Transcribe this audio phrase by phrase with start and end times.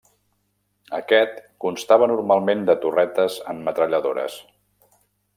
[0.99, 4.39] Aquest constava normalment de torretes amb metralladores.